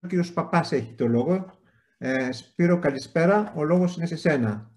ο 0.00 0.06
κύριος 0.06 0.32
Παπάς 0.32 0.72
έχει 0.72 0.92
το 0.92 1.06
λόγο. 1.06 1.58
Ε, 1.98 2.32
Σπύρο, 2.32 2.78
καλησπέρα. 2.78 3.52
Ο 3.56 3.64
λόγος 3.64 3.96
είναι 3.96 4.06
σε 4.06 4.16
σένα. 4.16 4.70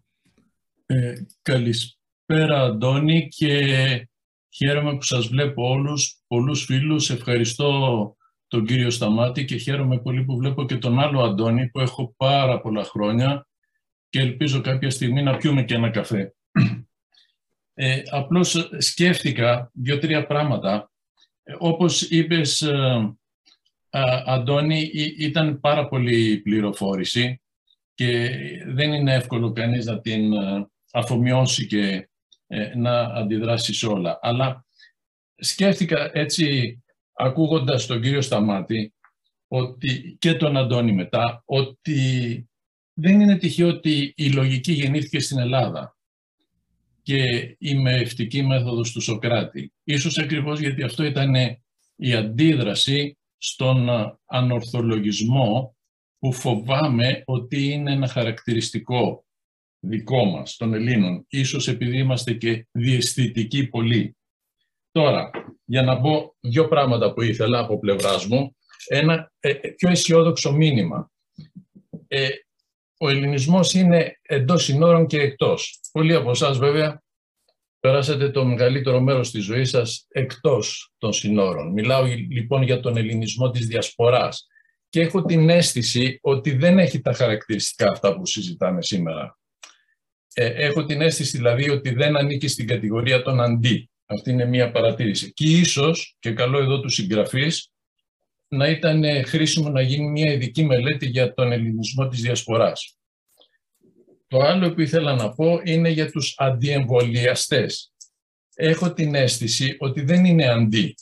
Ε, 0.85 1.13
καλησπέρα, 1.41 2.61
Αντώνη, 2.61 3.27
και 3.27 4.07
χαίρομαι 4.49 4.95
που 4.95 5.01
σας 5.01 5.27
βλέπω 5.27 5.69
όλους, 5.69 6.23
πολλούς 6.27 6.63
φίλους. 6.63 7.09
Ευχαριστώ 7.09 8.15
τον 8.47 8.65
κύριο 8.65 8.89
Σταμάτη 8.89 9.45
και 9.45 9.57
χαίρομαι 9.57 9.99
πολύ 9.99 10.23
που 10.23 10.37
βλέπω 10.37 10.65
και 10.65 10.77
τον 10.77 10.99
άλλο 10.99 11.21
Αντώνη 11.21 11.69
που 11.69 11.79
έχω 11.79 12.13
πάρα 12.17 12.61
πολλά 12.61 12.83
χρόνια 12.83 13.47
και 14.09 14.19
ελπίζω 14.19 14.61
κάποια 14.61 14.89
στιγμή 14.89 15.23
να 15.23 15.37
πιούμε 15.37 15.63
και 15.63 15.73
ένα 15.73 15.89
καφέ. 15.89 16.33
Ε, 17.73 18.01
απλώς 18.09 18.69
σκέφτηκα 18.77 19.71
δύο-τρία 19.73 20.27
πράγματα. 20.27 20.91
Ε, 21.43 21.55
όπως 21.57 22.01
είπες, 22.01 22.61
ε, 22.61 23.15
Αντώνη, 24.25 24.89
ήταν 25.17 25.59
πάρα 25.59 25.87
πολύ 25.87 26.37
πληροφόρηση 26.37 27.41
και 27.93 28.29
δεν 28.65 28.93
είναι 28.93 29.13
εύκολο 29.13 29.51
κανείς 29.51 29.85
να 29.85 29.99
την 29.99 30.33
ε, 30.33 30.67
αφομοιώσει 30.91 31.67
και 31.67 32.09
ε, 32.47 32.75
να 32.75 33.01
αντιδράσει 33.01 33.73
σε 33.73 33.87
όλα. 33.87 34.19
Αλλά 34.21 34.65
σκέφτηκα 35.35 36.09
έτσι, 36.13 36.77
ακούγοντας 37.13 37.85
τον 37.85 38.01
κύριο 38.01 38.21
Σταμάτη 38.21 38.93
ότι, 39.47 40.17
και 40.19 40.33
τον 40.33 40.57
Αντώνη 40.57 40.93
μετά, 40.93 41.43
ότι 41.45 42.49
δεν 42.93 43.19
είναι 43.19 43.37
τυχαίο 43.37 43.67
ότι 43.67 44.13
η 44.17 44.31
λογική 44.31 44.71
γεννήθηκε 44.71 45.19
στην 45.19 45.37
Ελλάδα 45.37 45.97
και 47.01 47.55
η 47.59 47.75
μεευτική 47.75 48.43
μέθοδος 48.43 48.91
του 48.91 49.01
Σοκράτη. 49.01 49.73
Ίσως 49.83 50.17
ακριβώς 50.17 50.59
γιατί 50.59 50.83
αυτό 50.83 51.03
ήταν 51.03 51.35
η 51.95 52.13
αντίδραση 52.13 53.17
στον 53.43 53.89
ανορθολογισμό 54.25 55.75
που 56.19 56.33
φοβάμαι 56.33 57.21
ότι 57.25 57.63
είναι 57.63 57.91
ένα 57.91 58.07
χαρακτηριστικό 58.07 59.25
δικό 59.79 60.25
μας, 60.25 60.55
των 60.57 60.73
Ελλήνων, 60.73 61.25
ίσως 61.29 61.67
επειδή 61.67 61.97
είμαστε 61.97 62.33
και 62.33 62.67
διαισθητικοί 62.71 63.67
πολύ. 63.67 64.17
Τώρα, 64.91 65.31
για 65.65 65.83
να 65.83 66.01
πω 66.01 66.35
δύο 66.39 66.67
πράγματα 66.67 67.13
που 67.13 67.21
ήθελα 67.21 67.59
από 67.59 67.79
πλευράς 67.79 68.25
μου, 68.25 68.55
ένα 68.87 69.31
ε, 69.39 69.49
ε, 69.49 69.69
πιο 69.69 69.89
αισιόδοξο 69.89 70.51
μήνυμα. 70.51 71.11
Ε, 72.07 72.29
ο 72.97 73.09
ελληνισμός 73.09 73.73
είναι 73.73 74.19
εντός 74.21 74.63
συνόρων 74.63 75.07
και 75.07 75.21
εκτός. 75.21 75.79
Πολλοί 75.91 76.15
από 76.15 76.29
εσάς 76.29 76.57
βέβαια 76.57 77.01
περάσατε 77.81 78.29
το 78.29 78.45
μεγαλύτερο 78.45 79.01
μέρος 79.01 79.31
της 79.31 79.43
ζωής 79.43 79.69
σας 79.69 80.05
εκτός 80.09 80.91
των 80.97 81.13
συνόρων. 81.13 81.71
Μιλάω 81.71 82.05
λοιπόν 82.29 82.61
για 82.61 82.79
τον 82.79 82.97
ελληνισμό 82.97 83.49
της 83.49 83.65
διασποράς 83.67 84.47
και 84.89 85.01
έχω 85.01 85.23
την 85.23 85.49
αίσθηση 85.49 86.19
ότι 86.21 86.51
δεν 86.51 86.79
έχει 86.79 87.01
τα 87.01 87.13
χαρακτηριστικά 87.13 87.91
αυτά 87.91 88.15
που 88.15 88.25
συζητάμε 88.25 88.81
σήμερα. 88.81 89.39
Ε, 90.33 90.45
έχω 90.45 90.85
την 90.85 91.01
αίσθηση 91.01 91.37
δηλαδή 91.37 91.69
ότι 91.69 91.93
δεν 91.93 92.17
ανήκει 92.17 92.47
στην 92.47 92.67
κατηγορία 92.67 93.21
των 93.21 93.41
αντί. 93.41 93.89
Αυτή 94.05 94.31
είναι 94.31 94.45
μία 94.45 94.71
παρατήρηση. 94.71 95.33
Και 95.33 95.45
ίσως, 95.45 96.15
και 96.19 96.31
καλό 96.31 96.59
εδώ 96.59 96.79
τους 96.79 96.93
συγγραφείς, 96.93 97.71
να 98.47 98.67
ήταν 98.67 99.03
χρήσιμο 99.25 99.69
να 99.69 99.81
γίνει 99.81 100.09
μια 100.09 100.31
ειδική 100.31 100.65
μελέτη 100.65 101.05
για 101.05 101.33
τον 101.33 101.51
ελληνισμό 101.51 102.07
της 102.07 102.21
διασποράς. 102.21 102.97
Το 104.31 104.39
άλλο 104.39 104.73
που 104.73 104.81
ήθελα 104.81 105.15
να 105.15 105.33
πω 105.33 105.61
είναι 105.63 105.89
για 105.89 106.11
τους 106.11 106.33
αντιεμβολιαστές. 106.37 107.93
Έχω 108.55 108.93
την 108.93 109.15
αίσθηση 109.15 109.75
ότι 109.79 110.01
δεν 110.01 110.25
είναι 110.25 110.47
αντί. 110.49 110.95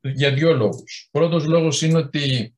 Για 0.00 0.32
δύο 0.32 0.54
λόγους. 0.54 1.08
Πρώτος 1.10 1.44
λόγος 1.44 1.82
είναι 1.82 1.98
ότι 1.98 2.56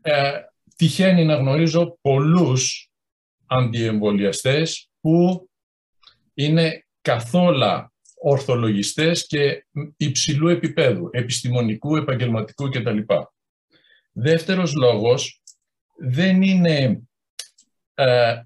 ε, 0.00 0.32
τυχαίνει 0.76 1.24
να 1.24 1.34
γνωρίζω 1.34 1.98
πολλούς 2.00 2.90
αντιεμβολιαστές 3.46 4.90
που 5.00 5.48
είναι 6.34 6.86
καθόλου 7.00 7.92
ορθολογιστές 8.14 9.26
και 9.26 9.66
υψηλού 9.96 10.48
επίπεδου, 10.48 11.08
επιστημονικού, 11.12 11.96
επαγγελματικού 11.96 12.68
κτλ. 12.68 12.98
Δεύτερος 14.12 14.74
λόγος, 14.74 15.42
δεν 15.96 16.42
είναι 16.42 17.02
ε, 17.94 18.40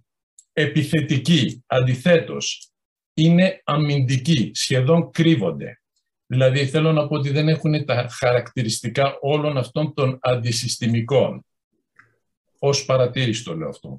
επιθετική, 0.53 1.65
αντιθέτως, 1.67 2.71
είναι 3.15 3.61
αμυντική, 3.65 4.51
σχεδόν 4.55 5.11
κρύβονται. 5.11 5.81
Δηλαδή 6.27 6.67
θέλω 6.67 6.93
να 6.93 7.07
πω 7.07 7.15
ότι 7.15 7.31
δεν 7.31 7.49
έχουν 7.49 7.85
τα 7.85 8.09
χαρακτηριστικά 8.11 9.17
όλων 9.21 9.57
αυτών 9.57 9.95
των 9.95 10.19
αντισυστημικών. 10.21 11.45
Ως 12.59 12.85
παρατήρηση 12.85 13.45
το 13.45 13.57
λέω 13.57 13.69
αυτό. 13.69 13.99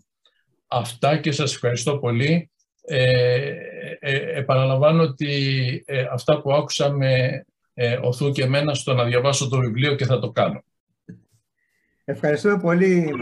Αυτά 0.68 1.18
και 1.18 1.32
σας 1.32 1.54
ευχαριστώ 1.54 1.98
πολύ. 1.98 2.52
Ε, 2.82 3.56
ε, 4.00 4.38
επαναλαμβάνω 4.38 5.04
ότι 5.04 5.84
ε, 5.86 6.06
αυτά 6.12 6.42
που 6.42 6.54
άκουσα 6.54 6.92
με 6.92 7.46
ε, 7.74 8.00
οθούν 8.02 8.34
και 8.34 8.44
εμένα 8.44 8.74
στο 8.74 8.94
να 8.94 9.04
διαβάσω 9.04 9.50
το 9.50 9.58
βιβλίο 9.58 9.96
και 9.96 10.06
θα 10.06 10.20
το 10.20 10.32
κάνω. 10.32 10.64
Ευχαριστούμε 12.06 12.60
πολύ 12.60 13.14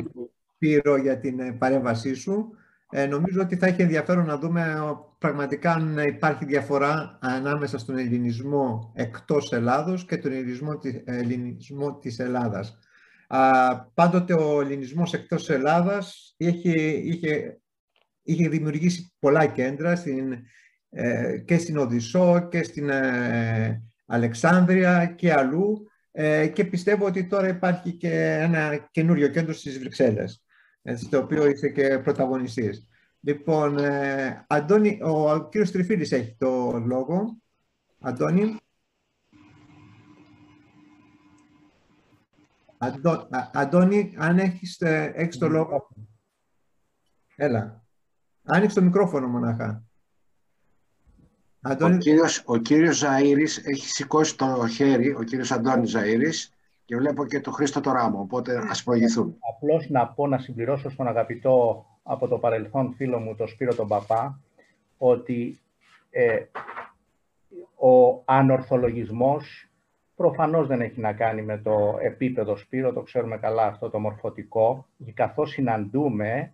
Πύρο 0.58 0.98
για 0.98 1.20
την 1.20 1.40
ε, 1.40 1.52
παρέμβασή 1.52 2.14
σου. 2.14 2.58
Ε, 2.90 3.06
νομίζω 3.06 3.42
ότι 3.42 3.56
θα 3.56 3.68
έχει 3.68 3.82
ενδιαφέρον 3.82 4.26
να 4.26 4.38
δούμε 4.38 4.76
πραγματικά 5.18 5.72
αν 5.72 5.98
υπάρχει 5.98 6.46
διαφορά 6.46 7.18
ανάμεσα 7.22 7.78
στον 7.78 7.98
ελληνισμό 7.98 8.92
εκτός 8.96 9.52
Ελλάδος 9.52 10.06
και 10.06 10.18
τον 10.18 10.32
ελληνισμό, 10.32 10.80
ελληνισμό 11.06 11.98
της 11.98 12.20
Ελλάδας. 12.20 12.78
Α, 13.28 13.76
πάντοτε 13.80 14.34
ο 14.34 14.62
ελληνισμός 14.62 15.14
εκτός 15.14 15.50
Ελλάδας 15.50 16.34
είχε, 16.38 16.72
είχε, 16.82 17.60
είχε 18.24 18.50
δημιουργήσει 18.50 19.14
πολλά 19.20 19.46
κέντρα 19.46 19.96
στην, 19.96 20.34
ε, 20.90 21.38
και 21.46 21.58
στην 21.58 21.78
Οδυσσό 21.78 22.48
και 22.52 22.64
στην 22.64 22.90
ε, 22.90 23.84
Αλεξάνδρεια 24.06 25.06
και 25.06 25.34
αλλού 25.34 25.88
ε, 26.12 26.48
και 26.48 26.66
πιστεύω 26.66 27.06
ότι 27.06 27.28
τώρα 27.28 27.48
υπάρχει 27.48 27.92
και 27.92 28.38
ένα 28.40 28.88
καινούριο 28.92 29.28
κέντρο 29.28 29.54
στις 29.54 29.80
Βρυξέλλες 29.80 30.42
στο 30.96 31.18
οποίο 31.18 31.48
είσαι 31.48 31.70
και 31.70 32.00
πρωταγωνιστής. 32.00 32.88
Λοιπόν, 33.20 33.78
ε, 33.78 34.46
Αντώνη, 34.48 35.00
ο, 35.04 35.32
ο 35.32 35.50
κύριος 35.50 35.72
Τριφίλης 35.72 36.12
έχει 36.12 36.36
το 36.38 36.72
λόγο. 36.86 37.38
Αντώνη. 38.00 38.58
Αντώ, 42.78 43.28
Αντώνη, 43.54 44.14
αν 44.18 44.40
έχεις, 44.40 44.82
ε, 44.82 45.12
έχεις 45.16 45.38
το 45.38 45.48
λόγο. 45.48 45.90
Έλα. 47.36 47.86
Άνοιξε 48.44 48.76
το 48.76 48.86
μικρόφωνο 48.86 49.28
μονάχα. 49.28 49.84
Αντώνη... 51.62 51.96
Ο, 51.96 51.98
κύριος, 51.98 52.44
ο 52.46 52.58
κύριος 52.58 53.04
Ζαΐρης 53.04 53.66
έχει 53.66 53.88
σηκώσει 53.88 54.38
το 54.38 54.68
χέρι, 54.68 55.16
ο 55.16 55.24
κύριος 55.24 55.52
Αντώνης 55.52 55.96
Ζαΐρης, 55.96 56.57
και 56.88 56.96
βλέπω 56.96 57.26
και 57.26 57.42
το 57.42 57.52
Χρήστο 57.52 57.82
το 57.82 57.92
Ράμο, 57.92 58.20
οπότε 58.20 58.58
ας 58.70 58.84
προηγηθούν. 58.84 59.38
Απλώς 59.54 59.90
να 59.90 60.08
πω, 60.08 60.28
να 60.28 60.38
συμπληρώσω 60.38 60.90
στον 60.90 61.08
αγαπητό 61.08 61.86
από 62.04 62.28
το 62.28 62.38
παρελθόν 62.38 62.94
φίλο 62.94 63.20
μου, 63.20 63.36
τον 63.36 63.48
Σπύρο 63.48 63.76
τον 63.76 63.88
Παπά, 63.88 64.40
ότι 64.98 65.60
ε, 66.10 66.44
ο 67.76 68.22
ανορθολογισμός 68.26 69.70
προφανώς 70.16 70.68
δεν 70.68 70.82
έχει 70.82 71.00
να 71.00 71.14
κάνει 71.14 71.42
με 71.42 71.58
το 71.58 71.98
επίπεδο 72.02 72.56
Σπύρο, 72.56 72.94
το 72.94 73.02
ξέρουμε 73.02 73.38
καλά 73.38 73.66
αυτό 73.66 73.90
το 73.90 74.00
μορφωτικό, 74.00 74.86
καθώς 75.14 75.50
συναντούμε 75.50 76.54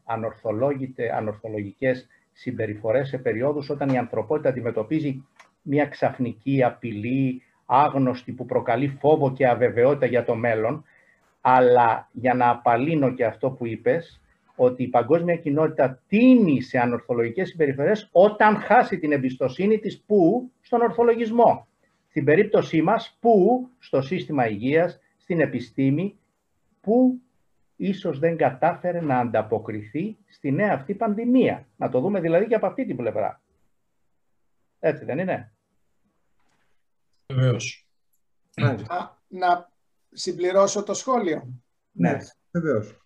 ανορθολογικές 1.11 2.07
συμπεριφορές 2.31 3.07
σε 3.07 3.17
περιόδους 3.17 3.69
όταν 3.69 3.89
η 3.89 3.97
ανθρωπότητα 3.97 4.49
αντιμετωπίζει 4.49 5.25
μια 5.61 5.85
ξαφνική 5.85 6.63
απειλή, 6.63 7.41
άγνωστη 7.65 8.31
που 8.31 8.45
προκαλεί 8.45 8.87
φόβο 8.87 9.33
και 9.33 9.47
αβεβαιότητα 9.47 10.05
για 10.05 10.25
το 10.25 10.35
μέλλον, 10.35 10.85
αλλά 11.41 12.09
για 12.11 12.33
να 12.33 12.49
απαλύνω 12.49 13.13
και 13.13 13.25
αυτό 13.25 13.49
που 13.49 13.65
είπες, 13.65 14.21
ότι 14.55 14.83
η 14.83 14.87
παγκόσμια 14.87 15.35
κοινότητα 15.35 16.01
τίνει 16.07 16.61
σε 16.61 16.79
ανορθολογικές 16.79 17.49
συμπεριφορές 17.49 18.09
όταν 18.11 18.57
χάσει 18.57 18.99
την 18.99 19.11
εμπιστοσύνη 19.11 19.79
της 19.79 20.01
που 20.01 20.51
στον 20.61 20.81
ορθολογισμό. 20.81 21.67
Στην 22.09 22.25
περίπτωσή 22.25 22.81
μας 22.81 23.17
που 23.19 23.67
στο 23.79 24.01
σύστημα 24.01 24.47
υγείας, 24.47 24.99
στην 25.17 25.39
επιστήμη, 25.39 26.17
που 26.81 27.21
ίσως 27.75 28.19
δεν 28.19 28.37
κατάφερε 28.37 29.01
να 29.01 29.19
ανταποκριθεί 29.19 30.17
στη 30.27 30.51
νέα 30.51 30.73
αυτή 30.73 30.93
πανδημία. 30.93 31.67
Να 31.75 31.89
το 31.89 31.99
δούμε 31.99 32.19
δηλαδή 32.19 32.47
και 32.47 32.55
από 32.55 32.65
αυτή 32.65 32.85
την 32.85 32.95
πλευρά. 32.95 33.41
Έτσι 34.79 35.05
δεν 35.05 35.19
είναι; 35.19 35.52
Βεβαίως. 37.27 37.87
Να 39.27 39.71
συμπληρώσω 40.11 40.83
το 40.83 40.93
σχόλιο. 40.93 41.61
Ναι, 41.91 42.17
βεβαίως. 42.51 42.97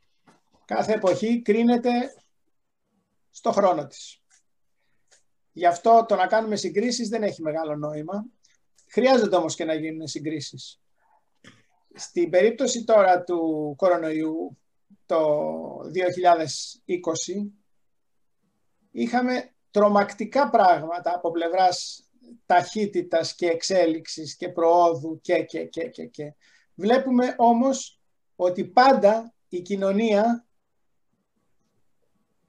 Κάθε 0.65 0.93
εποχή 0.93 1.41
κρίνεται 1.41 1.89
στο 3.29 3.51
χρόνο 3.51 3.87
της. 3.87 4.21
Γι' 5.51 5.65
αυτό 5.65 6.05
το 6.07 6.15
να 6.15 6.27
κάνουμε 6.27 6.55
συγκρίσεις 6.55 7.09
δεν 7.09 7.23
έχει 7.23 7.41
μεγάλο 7.41 7.75
νόημα. 7.75 8.25
Χρειάζεται 8.87 9.35
όμως 9.35 9.55
και 9.55 9.65
να 9.65 9.73
γίνουν 9.73 10.07
συγκρίσεις. 10.07 10.81
στην 11.93 12.29
περίπτωση 12.29 12.83
τώρα 12.83 13.23
του 13.23 13.73
κορονοϊού 13.77 14.57
το 15.05 15.19
2020 15.93 17.51
είχαμε 18.91 19.53
τρομακτικά 19.71 20.49
πράγματα 20.49 21.13
από 21.15 21.31
πλευράς 21.31 22.06
ταχύτητας 22.45 23.35
και 23.35 23.47
εξέλιξης 23.47 24.35
και 24.35 24.49
προόδου 24.49 25.19
και, 25.21 25.43
και, 25.43 25.65
και, 25.65 25.83
και, 25.89 26.05
και. 26.05 26.33
Βλέπουμε 26.75 27.35
όμως 27.37 27.99
ότι 28.35 28.65
πάντα 28.65 29.33
η 29.49 29.61
κοινωνία, 29.61 30.45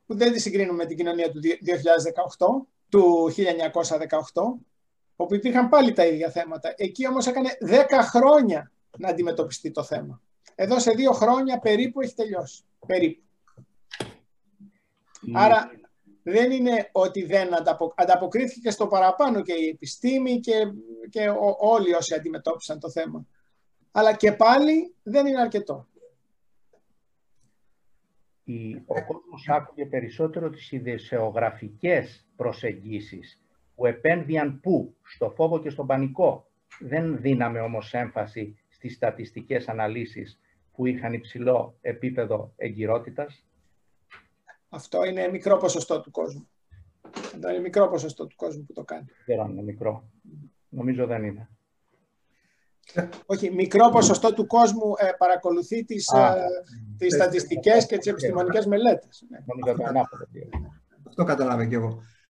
που 0.07 0.17
δεν 0.17 0.33
τη 0.33 0.39
συγκρίνουμε 0.39 0.77
με 0.77 0.87
την 0.87 0.97
κοινωνία 0.97 1.31
του 1.31 1.41
2018, 1.41 2.67
του 2.89 3.33
1918, 4.33 4.43
όπου 5.17 5.35
υπήρχαν 5.35 5.69
πάλι 5.69 5.93
τα 5.93 6.07
ίδια 6.07 6.31
θέματα. 6.31 6.75
Εκεί 6.77 7.09
όμως 7.09 7.27
έκανε 7.27 7.49
10 7.61 7.75
χρόνια 8.01 8.73
να 8.99 9.09
αντιμετωπιστεί 9.09 9.71
το 9.71 9.83
θέμα. 9.83 10.23
Εδώ 10.55 10.79
σε 10.79 10.91
δύο 10.91 11.13
χρόνια 11.13 11.59
περίπου 11.59 12.01
έχει 12.01 12.15
τελειώσει. 12.15 12.63
Περίπου. 12.87 13.23
Άρα 15.35 15.71
δεν 16.31 16.51
είναι 16.51 16.89
ότι 16.93 17.25
δεν 17.25 17.49
ανταποκρίθηκε 17.95 18.71
στο 18.71 18.87
παραπάνω 18.87 19.43
και 19.43 19.53
η 19.53 19.69
επιστήμη 19.69 20.41
και, 20.41 20.53
και 21.11 21.29
όλοι 21.59 21.95
όσοι 21.95 22.15
αντιμετώπισαν 22.15 22.81
το 22.81 22.91
θέμα. 22.91 23.27
Αλλά 23.91 24.17
και 24.17 24.33
πάλι 24.33 24.95
δεν 25.03 25.27
είναι 25.27 25.41
αρκετό. 25.41 25.87
Ο 28.87 29.05
κόσμος 29.05 29.49
άκουγε 29.49 29.87
περισσότερο 29.87 30.51
τις 30.51 30.73
ιδεσεογραφικές 30.73 32.27
προσεγγίσεις 32.37 33.43
που 33.75 33.87
επένδυαν 33.87 34.61
πού, 34.61 34.97
στο 35.03 35.31
φόβο 35.31 35.61
και 35.61 35.71
στον 35.71 35.87
πανικό. 35.87 36.47
Δεν 36.81 37.21
δίναμε 37.21 37.61
όμως 37.61 37.95
έμφαση 37.95 38.59
στις 38.69 38.95
στατιστικές 38.95 39.69
αναλύσεις 39.69 40.41
που 40.73 40.87
είχαν 40.87 41.13
υψηλό 41.13 41.77
επίπεδο 41.81 42.53
εγκυρότητας. 42.57 43.45
Αυτό 44.69 45.05
είναι 45.05 45.29
μικρό 45.29 45.57
ποσοστό 45.57 46.01
του 46.01 46.11
κόσμου. 46.11 46.49
Αυτό 47.15 47.49
είναι 47.49 47.61
μικρό 47.61 47.89
ποσοστό 47.89 48.27
του 48.27 48.37
κόσμου 48.37 48.65
που 48.65 48.73
το 48.73 48.85
κάνει. 48.85 49.07
Δεν 49.27 49.51
είναι 49.51 49.63
μικρό. 49.63 50.11
Νομίζω 50.69 51.07
δεν 51.07 51.25
είναι. 51.25 51.49
Όχι, 53.27 53.51
μικρό 53.51 53.89
ποσοστό 53.89 54.33
του 54.33 54.47
κόσμου 54.47 54.93
ε, 54.97 55.11
παρακολουθεί 55.19 55.85
τις, 55.85 56.13
Α, 56.13 56.37
ε, 56.37 56.47
τις 56.99 57.15
στατιστικές 57.15 57.87
και 57.87 57.99
τις 57.99 58.07
επιστημονικές 58.07 58.67
μελέτες. 58.67 59.25
Αυτό 61.09 61.25
καταλάβα 61.25 61.67
και 61.67 61.75
εγώ. 61.75 62.03